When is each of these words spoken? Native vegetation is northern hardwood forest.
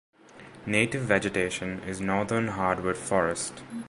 Native 0.65 1.03
vegetation 1.03 1.79
is 1.83 2.01
northern 2.01 2.47
hardwood 2.47 2.97
forest. 2.97 3.61